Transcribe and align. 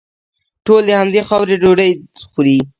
ټول 0.65 0.81
د 0.87 0.91
همدې 0.99 1.21
خاورې 1.27 1.55
ډوډۍ 1.61 1.91
خوري. 2.31 2.57